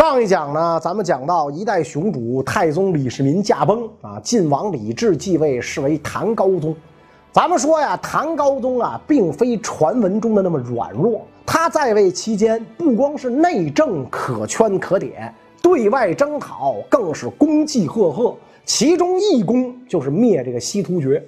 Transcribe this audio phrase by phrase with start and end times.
[0.00, 6.74] 上一讲呢，咱们讲到一代雄主太宗李世民驾崩啊，晋王李治继位，是为唐高宗。
[7.30, 11.20] 咱们说呀，唐高宗啊，并非传闻中的那么软弱。
[11.44, 18.34] 他在位期间，不光是内政可圈可点，对外征讨更是功绩赫赫。
[18.64, 21.22] 其中一功就是灭这个西突厥。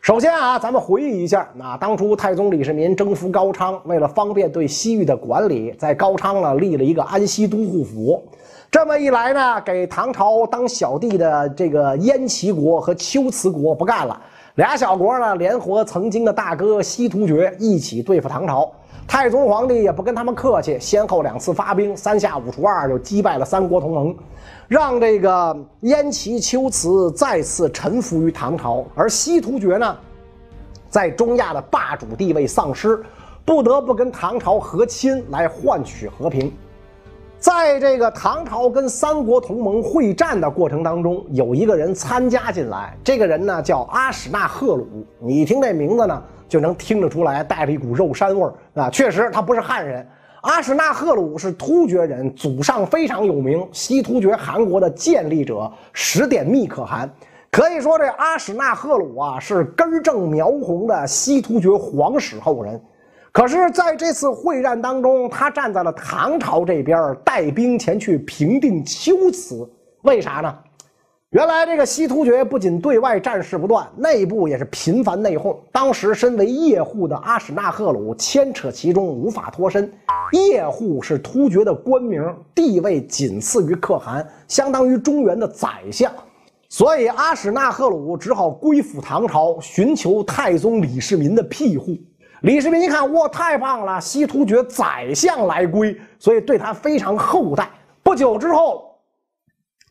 [0.00, 8.22] 首先啊，咱们回忆一下，那当初太宗李世民征服高昌，为了方便对西域的管理，在高昌呢立了一个安西都护府。
[8.70, 14.18] 这么一来呢，给唐朝当小弟的这个燕齐国和龟兹国不干了，
[14.54, 18.70] 俩小国呢联合曾经的大哥西突厥一起对付唐朝。
[19.08, 24.14] 太宗皇帝也不跟他们客气，先后两次发兵，三下五除二就击败了三国同盟，
[24.68, 28.84] 让这个燕齐丘、辞再次臣服于唐朝。
[28.94, 29.96] 而西突厥呢，
[30.90, 33.02] 在中亚的霸主地位丧失，
[33.46, 36.52] 不得不跟唐朝和亲来换取和平。
[37.40, 44.86] 在这个唐朝跟三国同盟会战的过程当中，有一个人参加进来，这个人呢叫阿史那贺鲁。
[45.20, 46.20] 你听这名字呢？
[46.48, 48.90] 就能听得出来，带着一股肉膻味儿啊！
[48.90, 50.04] 确实，他不是汉人。
[50.40, 57.08] 阿史那贺鲁是突厥人，祖上非常有名，西突厥汗国的建立者，十点密可汗。
[57.52, 62.80] 可以说，这阿史那贺鲁啊，是根正苗红的西突厥皇室后人。
[63.38, 69.64] 可是，在这次会战当中，他站在了唐朝这边，带兵前去平定龟兹。
[70.02, 70.52] 为啥呢？
[71.30, 75.56] 原来这个西突厥不仅对外战事不断，内部也是频繁内讧。
[75.70, 79.88] 当时身为叶护的阿史那贺鲁牵扯其中，无法脱身。
[80.32, 82.20] 叶护是突厥的官名，
[82.56, 86.12] 地位仅次于可汗，相当于中原的宰相。
[86.68, 91.96] 所以阿史那贺鲁只好归附唐朝，寻求太宗李世民的庇护。
[92.42, 97.68] 李世民一看，哇，太棒了，西突厥宰相来归，所以对他非常厚待。
[98.02, 98.84] 不久之后。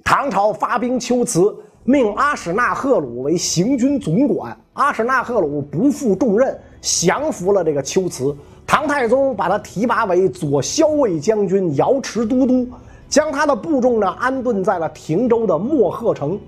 [0.04, 1.54] 唐朝发兵龟兹，
[1.84, 4.58] 命阿史那贺鲁为行军总管。
[4.72, 8.34] 阿史那贺鲁不负重任，降服了这个龟兹。
[8.66, 12.66] 唐太宗把他提拔为左骁卫将军、瑶池都督，
[13.10, 16.40] 将他的部众呢安顿在了亭州的莫贺城。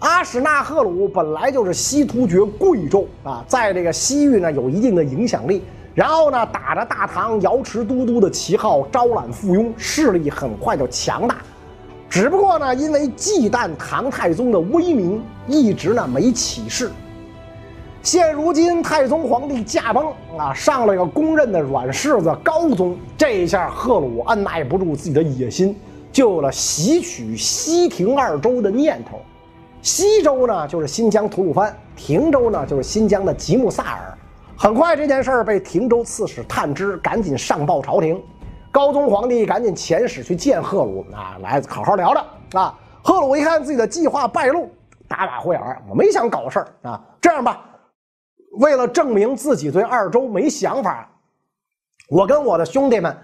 [0.00, 5.62] 阿史那贺鲁本来就是西突厥贵胄啊，在这个西域呢有一定的影响力。
[5.94, 11.36] 然后呢，打着大唐瑶池都督的旗号招揽附庸，势力很快就强大。
[12.10, 16.90] 只不过呢，因为忌惮唐太宗的威名，一直呢没起事。
[18.02, 25.74] 现如今太宗皇帝驾崩啊，上了个公认的软柿子高宗，这一下贺鲁按耐不住自己的野心，
[26.12, 29.18] 就有了袭取西庭二州的念头。
[29.86, 34.18] 西州呢就是新疆吐鲁番，庭州呢就是新疆的吉木萨尔。
[34.58, 38.20] 很快这件事儿被庭州刺史探知，赶紧上报朝廷。
[38.72, 42.26] 高宗皇帝赶紧遣使去见贺鲁啊，来好好聊聊
[42.60, 42.76] 啊。
[43.00, 44.68] 贺鲁一看自己的计划败露，
[45.06, 47.00] 打马虎眼儿，我没想搞事儿啊。
[47.20, 47.64] 这样吧，
[48.58, 51.08] 为了证明自己对二州没想法，
[52.08, 53.16] 我跟我的兄弟们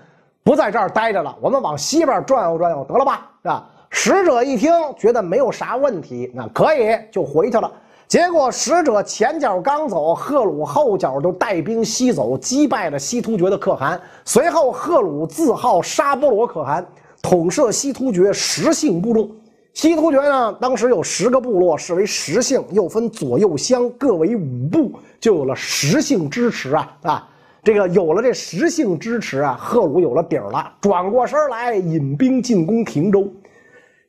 [0.44, 3.28] 不在这儿待着了，我们往西边转悠转悠，得了吧？
[3.42, 3.68] 是吧。
[3.94, 7.70] 使者一听，觉得没有啥问题，那可以就回去了。
[8.08, 14.00] 结果使者前脚刚走，贺鲁后脚就带兵西走，击败了西突厥的可汗。
[14.24, 16.84] 随后，贺鲁自号沙波罗可汗，
[17.20, 19.30] 统摄西突厥十姓部众。
[19.74, 27.28] 西突厥呢，当时有十个部落，视为十姓，又分左右乡，各为五部，就有了十姓支持啊啊！
[27.62, 33.30] 这个有了这十姓支持啊，贺鲁有了底儿了，转过身来引兵进攻亭州。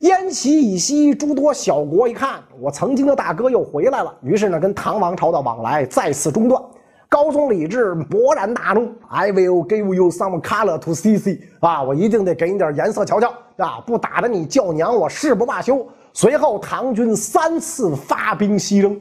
[0.04, 6.62] 燕齐以西诸多小国一看，我曾经的大哥又回来了，于是呢，跟唐王朝的往来再次中断。
[7.08, 11.82] 高宗李治勃然大怒：“I will give you some color to see see 啊！
[11.82, 13.82] 我一定得给你点颜色瞧瞧啊！
[13.88, 19.00] 不打的你叫娘，我誓不罢休。”随后，唐军三次发兵西征。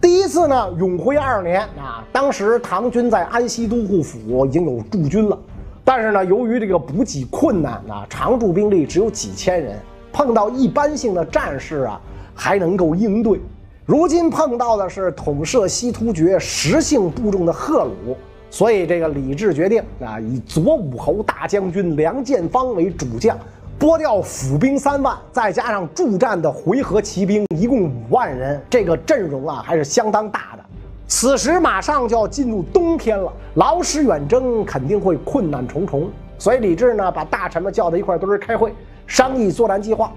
[0.00, 5.38] 第一次呢，永徽二年啊，当时唐军在安西都护府已经有驻军了，
[5.84, 9.78] 但是呢，由于这个补给困难啊，常驻兵力只有几千人。
[10.12, 12.00] 碰到一般性的战士啊，
[12.34, 13.40] 还能够应对。
[13.84, 18.16] 如今碰到的是统摄西突厥十姓部众的贺鲁，
[18.50, 23.36] 所以这个李治决定啊，以左武侯大将军梁建方为主将，
[23.78, 30.62] 拨调府兵三万，再加上助战的回纥骑兵一共五万人，这个阵容啊还是相当大的。
[31.08, 36.08] 此时马上就要进入冬天了，劳师远征肯定会困难重重，
[36.38, 38.72] 所以李治呢把大臣们叫到一块堆儿开会。
[39.06, 40.12] 商议作战计划。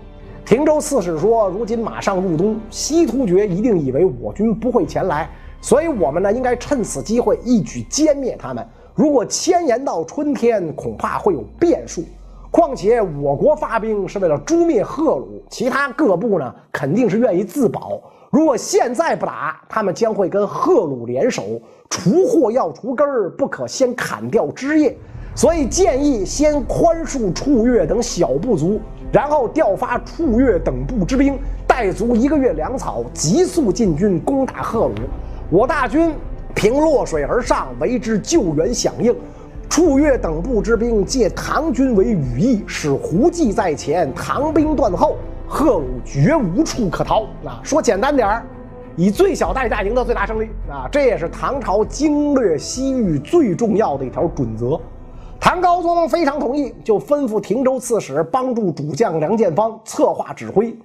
[0.45, 5.27] 亭州刺史说：“如今马上入冬，西突厥一定以为我军不会前来，
[5.59, 8.63] 所以我们呢应该趁此机会一举歼灭他们。
[8.93, 12.03] 如果迁延到春天，恐怕会有变数。
[12.51, 17.99] 况且我国发兵是为了诛灭赫鲁，其他各部呢肯定是愿意自保。
[18.29, 21.43] 如果现在不打，他们将会跟赫鲁联手。
[21.89, 24.95] 除祸要除根儿，不可先砍掉枝叶。
[25.35, 28.79] 所以建议先宽恕处越等小部族，
[29.11, 31.37] 然后调发处越等部之兵，
[31.67, 34.93] 带足一个月粮草，急速进军攻打贺鲁。
[35.49, 36.13] 我大军
[36.55, 39.13] 凭落水而上，为之救援响应。
[39.67, 45.17] 处越等部之兵借唐军为羽翼，使胡骑在前，唐兵断后。
[45.47, 47.59] 贺鲁绝无处可逃啊！
[47.61, 48.43] 说简单点儿，
[48.95, 50.89] 以最小代价赢得最大胜利啊！
[50.91, 54.79] 这也是唐朝经略西域最重要的一条准则。
[55.45, 60.75] 唐高宗非常同意，就吩咐廷州刺史帮助主将梁建方策划指挥。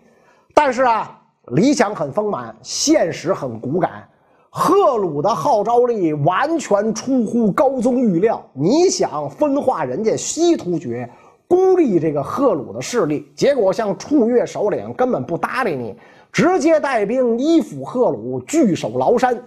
[0.53, 1.19] 但是啊，
[1.53, 4.07] 理想很丰满，现实很骨感。
[4.51, 8.45] 赫鲁的号召力完全出乎高宗预料。
[8.53, 11.09] 你想分化人家西突厥？
[11.49, 15.97] 孤立这个赫鲁的势力，结果像处越首领根本不搭理你，
[16.31, 19.43] 直接带兵依附赫鲁，据守崂山。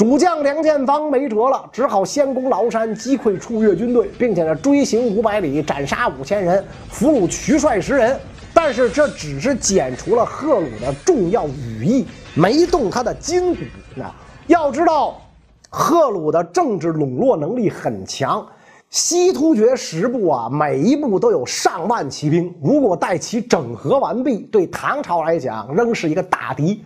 [0.00, 8.18] 主将梁建方没辙了，只好先攻崂山，击溃处越军队，并且呢追行五百里，斩杀五千人，俘虏渠帅十人。
[8.54, 13.60] 但是这只是剪除了贺鲁的重要羽翼，没动他的筋骨。
[13.94, 14.10] 那
[14.46, 15.20] 要知道，
[15.68, 18.46] 贺鲁的政治笼络能力很强。
[18.88, 22.50] 西突厥十部啊，每一部都有上万骑兵。
[22.62, 26.82] 如果待其整合完毕，对唐朝来讲仍是一个大敌。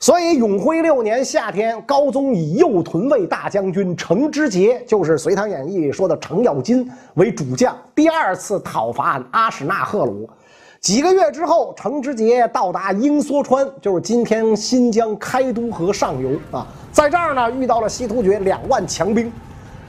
[0.00, 10.30] 所以，永徽六年夏天，高宗以右屯卫大将军程之节，就是《隋唐演义》说的程咬金为主将，第二次讨伐阿史那贺鲁。
[10.80, 19.32] 几个月之后，程之节到达鹰梭川，就是今天新疆开都河上游啊，在这儿呢遇到了西突厥两万强兵。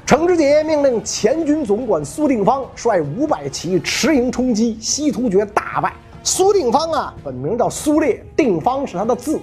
[0.07, 5.93] 程之节命令前军总管苏定方率五百骑持营冲击，西突厥大败。
[6.23, 9.39] 苏定方啊，本名叫苏烈，定方是他的字。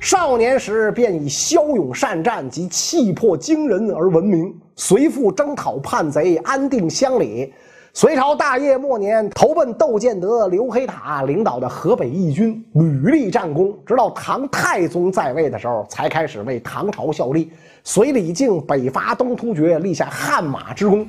[0.00, 7.52] 少年时便以骁勇善战及气魄惊人而闻名，随父征讨叛贼，安定乡里。
[7.92, 17.50] 隋朝大业末年，投奔窦建德、刘黑塔领导的河北义军，屡立战功，直到唐太宗在位的时候，才开始为唐朝效力。
[17.82, 21.04] 随李靖北伐东突厥，立下汗马之功。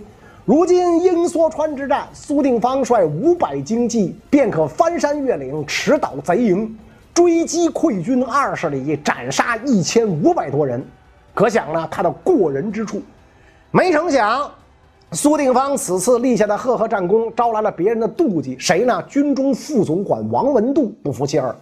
[0.46, 6.76] 如今鹰梭川之战，苏定方率五百精骑，便可翻山越岭，驰捣贼营，
[7.20, 10.82] 追击溃军二十里，斩杀一千五百多人。
[11.34, 13.02] 可想呢，他的过人之处。
[13.72, 14.50] 没成想，
[15.12, 18.58] 苏定方此次立下的赫赫战功，招来了别人的妒忌。
[18.58, 19.04] 谁呢？
[19.04, 21.54] 军中副总管王文度不服气儿，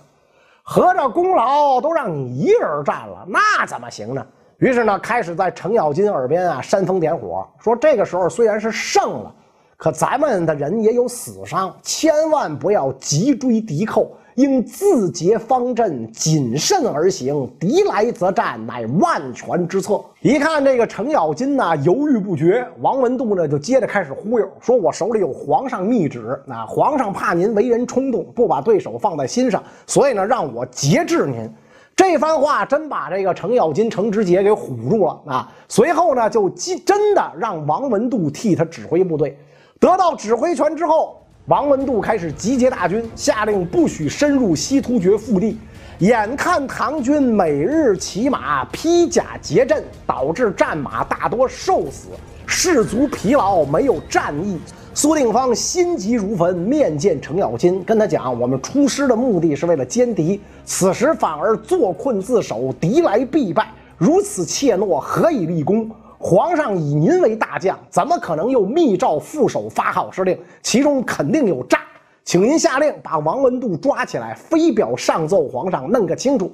[0.61, 4.23] 合着功劳都让你一人占了，那怎么行呢？
[4.59, 9.33] 于是呢，开始在程咬金耳边啊煽风点火，说这个时候虽然是胜了，
[9.75, 17.49] 可咱们的人也有死伤，千万不要急追敌寇，应自结方阵，谨慎而行。
[17.59, 19.99] 敌来则战，乃万全之策。
[20.21, 31.51] 一看这个程咬金呢犹豫不决，王文度呢就接着开始忽悠，说我手里有皇上密旨，啊，皇上怕您为人冲动，不把对手放在心上，所以呢让我节制您。
[31.95, 35.51] 这番话真把这个程咬金、程知节给唬住了啊！
[35.67, 39.35] 随后呢，就真的让王文度替他指挥部队。
[39.79, 45.57] 得到指挥权之后，王文度开始集结大军，下令不许深入西突厥腹地。
[45.99, 52.09] 眼看唐军每日骑马披甲结阵，导致战马大多瘦死，
[52.45, 54.59] 士卒疲劳，没有战意。
[54.93, 63.71] 苏定方心急如焚，面见程咬金，跟他讲：“我们出师的目的是为了歼敌，此时反而坐困自守，敌来必败。
[63.97, 65.89] 如此怯懦，何以立功？
[66.19, 70.37] 皇上以您为大将，怎么可能又密诏副手发号施令？
[70.61, 71.79] 其中肯定有诈，
[72.23, 76.51] 请您下令把王文度抓起来，飞表上奏皇上，弄个清楚。”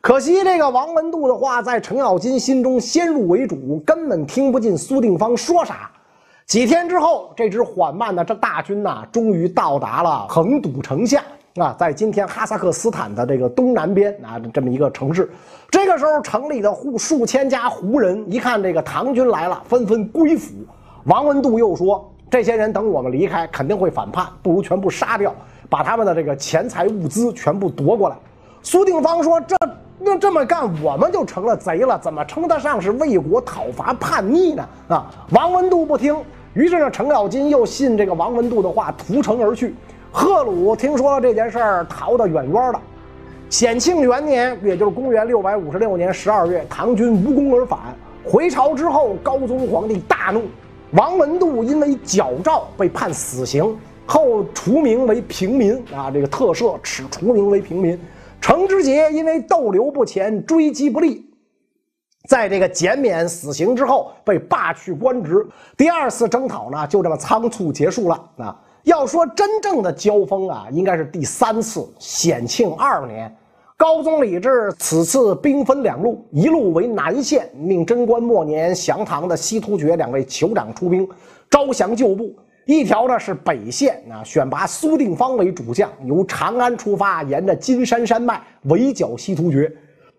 [0.00, 5.90] 可惜这个王文度的话在程咬金心中先入为主，根本听不进苏定方说啥。
[6.46, 11.22] 几天之后，这支缓慢的这大军呐，终于到达了横堵城下
[11.56, 15.28] 啊，在今天哈萨克斯坦的这个东南边啊，这么一个城市。
[15.70, 20.54] 这个时候，城里的户数千家胡人一看这个唐军来了，纷纷归府。
[21.04, 25.34] 王文度又说：“这些人等我们离开，肯定会反叛，不如全部杀掉，
[25.68, 28.16] 把他们的这个钱财物资全部夺过来。”
[28.62, 29.56] 苏定方说：“这
[29.98, 36.16] 那这么干，我们就成了贼了，怎么称得上是为国讨伐叛逆呢？”啊，王文度不听。
[36.54, 39.74] 于是呢，程咬金又信这个王文度的话，屠城而去。
[40.20, 42.80] 赫鲁听说这件事儿，逃得远远的。
[43.48, 47.78] 显庆元年，也就是公元六百五十六年十二月，唐军无功而返。
[48.24, 50.42] 回朝之后，高宗皇帝大怒，
[50.90, 53.78] 王文度因为矫诏被判死刑。
[54.06, 57.96] 后除名为平民啊，这个特赦，使除名为平民。
[58.40, 61.24] 程之杰因为逗留不前，追击不利，
[62.28, 65.46] 在这个减免死刑之后被罢去官职。
[65.76, 68.56] 第二次征讨呢，就这么仓促结束了啊。
[68.88, 73.30] 要说真正的交锋啊，应该是第三次，显庆二年。
[73.76, 81.06] 高宗李治此次兵分两路，一路为南线，命贞观末年降唐的西突厥两位酋长出兵
[81.50, 89.70] 招降旧部；一条呢是北线，啊，选拔苏定方为主将，由长安出发，沿着金山山脉围剿西突厥。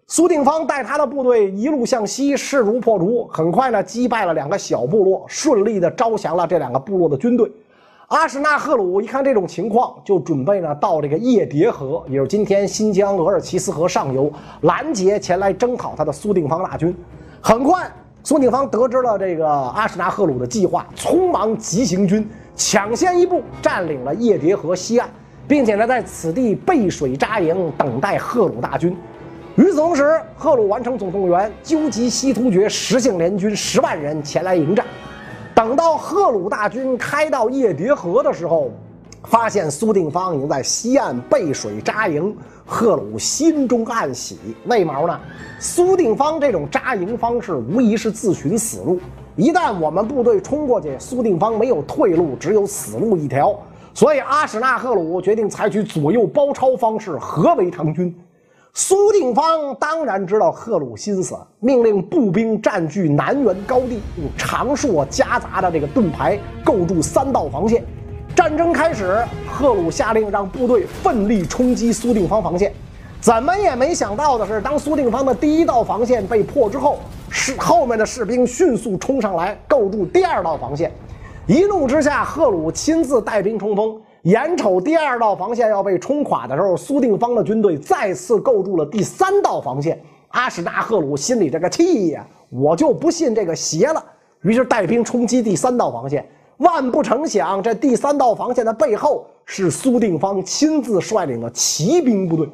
[0.05, 7.51] 苏定方带他的部队一路向西，势如破竹，很快呢击败了两个小部落，顺利的招降了这两个部落的军队。
[8.09, 16.95] 阿史那赫鲁一看这种情况，就准备呢到这个叶迭河，也就是今天新疆额尔齐斯河上游拦截前来征讨他的苏定方大军。
[17.39, 17.87] 很快，
[18.23, 25.07] 苏定方得知了这个阿史那赫鲁的计划，匆忙急行军，抢先一步占领了叶迭河西岸，
[25.47, 28.97] 并且呢在此地背水扎营，等待赫鲁大军。
[29.55, 34.83] 与此同时，赫鲁完成总动员，纠集西突厥十姓联军十万人前来迎战。
[35.59, 38.71] 等到赫鲁大军开到叶迭河的时候，
[39.25, 42.33] 发现苏定方已经在西岸背水扎营。
[42.65, 45.19] 赫鲁心中暗喜，为毛呢？
[45.59, 49.01] 苏定方这种扎营方式无疑是自寻死路。
[49.35, 53.53] 一旦我们部队冲过去，苏定方没有退路，只有死路一条。
[53.93, 58.17] 所以阿史那赫鲁决定采取左右包抄方式，合围唐军。
[58.81, 67.83] 苏定方当然知道赫鲁心思，命令步兵占据南原高地，用长硕夹杂的这个盾牌构筑三道防线。
[68.33, 69.21] 战争开始，
[69.51, 72.73] 赫鲁下令让部队奋力冲击苏定方防线。
[73.19, 80.89] 怎么也没想到的是，当苏定方的第一道防线被破之后，士后面的士兵迅速冲上来构筑第二道防线。
[81.47, 83.99] 一怒之下，赫鲁亲自带兵冲锋。
[84.23, 89.99] 眼瞅第二道防线要被冲垮的时候，苏定方的军队再次构筑了第三道防线。
[90.29, 94.03] 阿史那赫鲁心里这个气呀，我就不信这个邪了。
[94.41, 96.27] 于是带兵冲击第三道防线。
[96.57, 102.49] 万不成想，这第三道防线的背后是苏定方亲自率领的骑兵部队。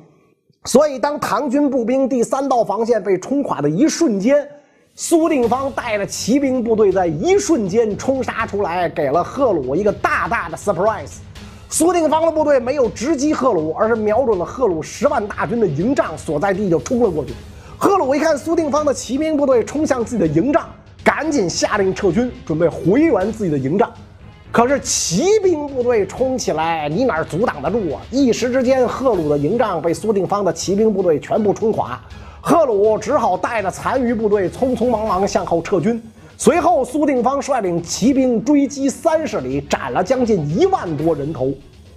[0.65, 4.48] 所以，当唐军步兵第三道防线被冲垮的一瞬间，
[4.93, 11.17] 苏定方带着骑兵部队在一瞬间冲杀出来，给了赫鲁一个大大的 surprise。
[11.69, 17.34] 苏定方的部队没有直击赫鲁，而是瞄准了赫鲁十万大军的营帐所在地就冲了过去。
[17.77, 20.69] 赫鲁一看苏定方的骑兵部队冲向自己的营帐，
[21.03, 23.91] 赶紧下令撤军，准备回援自己的营帐。
[24.51, 28.01] 可是骑兵部队冲起来，你哪阻挡得住啊？
[28.10, 32.00] 一时之间，赫鲁的营帐被苏定方的骑兵部队全部冲垮，
[32.39, 36.01] 赫鲁只好带着残余部队匆匆忙忙向后撤军。
[36.38, 41.51] 随后，苏定方率领骑兵追击三十里，斩了将近一万多人头。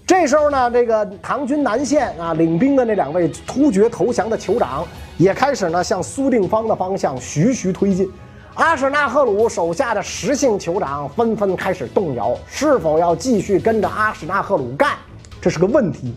[0.06, 8.08] 这时候呢，这个唐军南线啊，领兵的那两位突厥投降的酋长也开始呢向苏定方的方向徐徐推进。
[8.54, 14.92] 阿史那赫鲁手下的十姓酋长纷纷开始动摇，是否要继续跟着阿史那赫鲁干，
[15.40, 16.14] 这是个问题。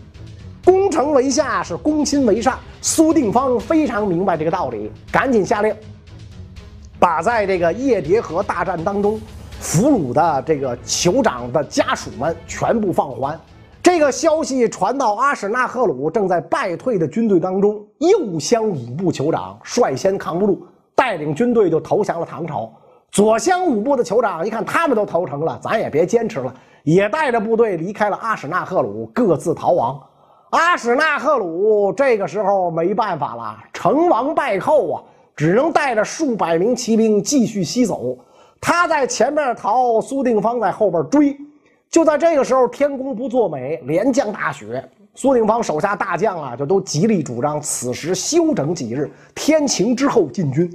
[0.64, 2.58] 攻城为下，是攻亲为上。
[2.80, 5.74] 苏定方非常明白这个道理，赶紧下令。
[7.02, 9.20] 把在这个叶迭河大战当中
[9.58, 13.36] 俘虏的这个酋长的家属们全部放还。
[13.82, 22.72] 这个消息传到阿史那赫鲁正在败退的军队当中，右厢五部酋长率先扛不住，带领军队就投降了唐朝。
[23.10, 26.54] 左厢五部的酋长一看他们都投诚了，咱也别坚持了，
[26.84, 30.00] 也带着部队离开了阿史那赫鲁，各自逃亡。
[30.50, 35.02] 阿史那赫鲁这个时候没办法了，成王败寇啊！
[35.34, 38.16] 只能带着数百名骑兵继续西走，
[38.60, 41.36] 他在前面逃，苏定方在后边追。
[41.90, 44.82] 就在这个时候，天公不作美，连降大雪。
[45.14, 50.70] 苏定方手下大将啊，就都极力主张此时休整几日，天晴之后进军。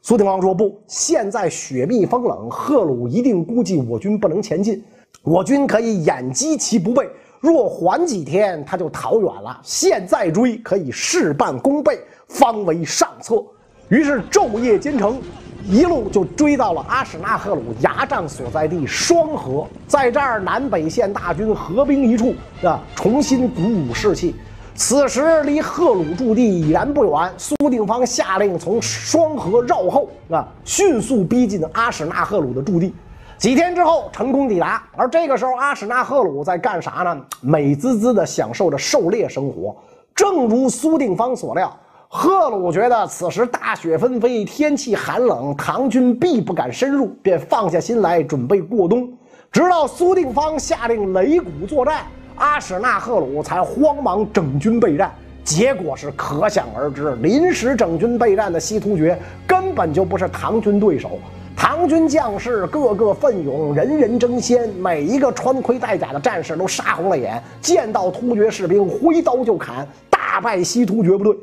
[0.00, 4.82] 苏定方说：“不，现在雪密风冷，贺鲁一定估计我军不能前进，
[5.22, 7.08] 我军可以掩击其不备。
[7.38, 9.60] 若缓几天，他就逃远了。
[9.62, 13.44] 现在追，可以事半功倍，方为上策。”
[13.92, 15.20] 于是昼夜兼程，
[15.68, 22.34] 一路就追到了阿史那赫鲁牙帐所在地双河，在这儿南北线大军合兵一处，
[22.64, 24.34] 啊，重新鼓舞士气。
[24.74, 32.94] 此时离赫鲁驻地已然不远，苏定方下令从双河绕后，啊，迅速逼近阿史那赫鲁的驻地。
[33.36, 34.82] 几天之后，成功抵达。
[34.96, 37.14] 而这个时候，阿史那赫鲁在干啥呢？
[37.42, 39.76] 美滋滋地享受着狩猎生活。
[40.14, 41.70] 正如苏定方所料。
[42.14, 49.10] 赫鲁觉得此时大雪纷飞，天气寒冷，唐军必不敢深入，便放下心来准备过冬。
[49.50, 52.02] 直到苏定方下令擂鼓作战，
[52.34, 55.10] 阿史那赫鲁才慌忙整军备战。
[55.42, 61.12] 结果是可想而知，临时整军备战的西突厥根本就不是唐军对手。
[61.56, 71.34] 唐军将士个个奋勇，人人争先，每一个穿盔戴甲的战士都杀红了眼，见到突厥士兵挥刀就砍，大败西突厥部队。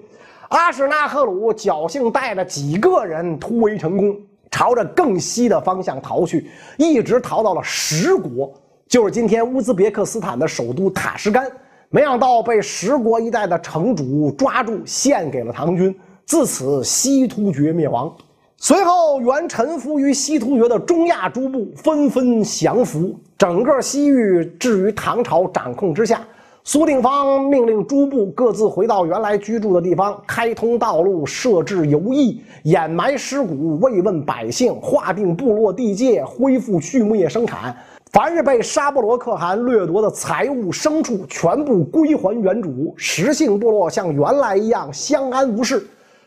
[0.49, 4.17] 阿史那赫鲁侥幸带着几个人突围成功，
[4.49, 8.51] 朝着更西的方向逃去，一直逃到了十国，
[8.87, 11.45] 就是今天乌兹别克斯坦的首都塔什干。
[11.89, 15.95] 没想到被十国一带的城主抓住，献给了唐军。
[16.25, 18.11] 自此，西突厥灭亡。
[18.57, 26.21] 随后，原臣服于西突厥的中亚诸部纷纷降服，整个西域置于唐朝掌控之下。
[26.71, 37.75] 苏定方命令诸部各自回到原来居住的地方，开通道路，设置游驿，掩埋尸骨，慰问百姓，划定部落地界，恢复畜牧业生产。
[38.11, 42.93] 凡是被沙布罗可汗掠夺的财物、牲畜，全部归还原主。
[42.95, 45.83] 石姓部落像原来一样相安无事。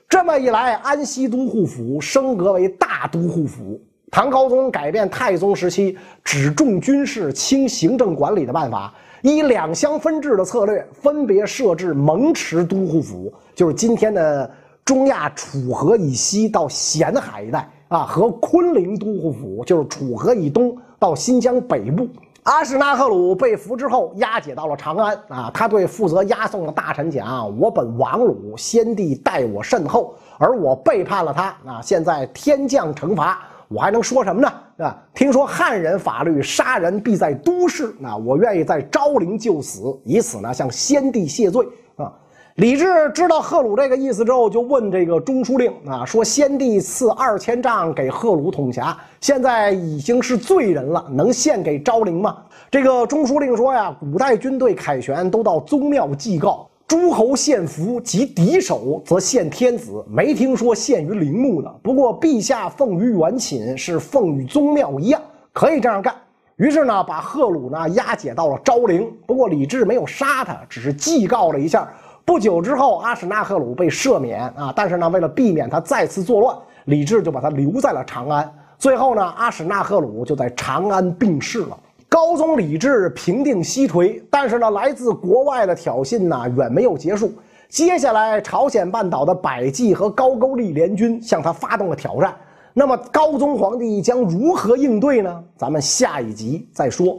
[0.09, 3.81] 这么一来，安西都护府升格为大都护府。
[4.11, 8.93] 唐高宗改变太宗时期只重军事、轻行政管理的办法，
[9.23, 14.51] 以两相分治的策略，分别设置蒙池都护府，就是今天的
[14.85, 20.77] 中亚楚河以西到咸海一带啊，和昆陵都护府，就是楚河以东。
[20.99, 22.07] 到新疆北部，
[22.45, 25.19] 阿史那赫鲁被俘之后，押解到了长安。
[25.27, 27.27] 啊，他对负责押送的大臣讲
[27.59, 31.47] ：“我本王鲁，先帝待我甚厚，而我背叛了他。
[31.67, 34.53] 啊，现在天降惩罚，我还能说什么呢？
[34.83, 41.65] 啊，听说汉人法律杀人必在都市，那我愿意在昭陵就死，以此呢向先帝谢罪。”
[41.97, 42.13] 啊。
[42.57, 52.37] 李治知道贺鲁这个意思之后，就问这个中书令啊，说：“先帝赐二千丈给贺鲁统辖，现在已经是罪人了，能献给昭陵吗？”
[52.71, 61.75] 这个中书令说：“呀，古代军队凯旋都到宗庙祭告，诸侯献俘及敌手则献天子，没听说献于陵墓的。
[61.83, 65.19] 不过陛下奉于元寝，是奉与宗庙一样，
[65.55, 66.15] 可以这样干。”
[66.57, 69.11] 于是呢，把赫鲁呢押解到了昭陵。
[69.27, 71.91] 不过李治没有杀他，只是祭告了一下。
[72.27, 78.47] 不久之后，阿史那赫鲁被赦免啊，但是呢，为了避免他再次作乱，李治就把他留在了长安。
[78.77, 81.79] 最后呢，阿史那赫鲁就在长安病逝了。
[82.13, 87.33] 高宗李治平定西颓，但是呢，来自国外的挑衅呢远没有结束。
[87.71, 92.37] 接下来，朝鲜半岛的百济和高句丽联军向他发动了挑战。
[92.75, 95.43] 那么，高宗皇帝将如何应对呢？
[95.57, 97.19] 咱们下一集再说。